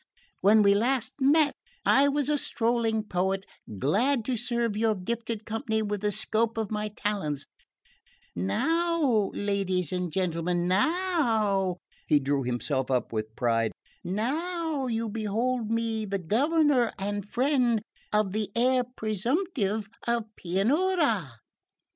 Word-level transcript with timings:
When 0.39 0.63
we 0.63 0.73
last 0.73 1.13
met 1.19 1.53
I 1.85 2.07
was 2.07 2.27
a 2.27 2.39
strolling 2.39 3.03
poet, 3.03 3.45
glad 3.77 4.25
to 4.25 4.35
serve 4.35 4.75
your 4.75 4.95
gifted 4.95 5.45
company 5.45 5.83
within 5.83 6.07
the 6.07 6.11
scope 6.11 6.57
of 6.57 6.71
my 6.71 6.87
talents 6.89 7.45
now, 8.35 9.29
ladies 9.35 9.91
and 9.91 10.11
gentlemen, 10.11 10.67
now" 10.67 11.77
he 12.07 12.19
drew 12.19 12.41
himself 12.41 12.89
up 12.89 13.13
with 13.13 13.35
pride 13.35 13.73
"now 14.03 14.87
you 14.87 15.07
behold 15.07 15.69
in 15.69 15.75
me 15.75 16.05
the 16.05 16.17
governor 16.17 16.91
and 16.97 17.29
friend 17.29 17.83
of 18.11 18.31
the 18.31 18.49
heir 18.55 18.81
presumptive 18.97 19.87
of 20.07 20.23
Pianura." 20.35 21.31